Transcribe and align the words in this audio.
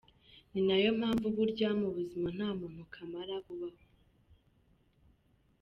Ninayo 0.53 0.89
mpamvu 0.99 1.27
burya 1.35 1.69
mubuzima 1.79 2.27
nta 2.37 2.49
muntu 2.59 2.81
kamara 2.93 3.35
ubaho. 3.51 3.83